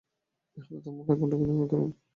ইহাদের 0.57 0.79
ধর্ম 0.83 0.99
হয় 1.01 1.17
ভণ্ডামি, 1.19 1.45
না 1.45 1.53
হয় 1.53 1.67
গোঁড়ামি। 1.71 1.93